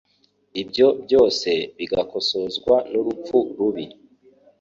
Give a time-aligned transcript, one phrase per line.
[0.61, 3.85] ibyo byose bikazasozwa n'urupfu rubi.